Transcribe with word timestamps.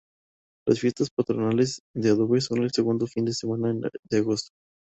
Las 0.67 0.79
fiestas 0.79 1.11
patronales 1.15 1.81
de 1.95 2.09
Adobes 2.09 2.45
son 2.45 2.63
el 2.63 2.71
segundo 2.71 3.05
fin 3.05 3.23
de 3.23 3.33
semana 3.35 3.77
de 4.09 4.17
agosto 4.17 4.49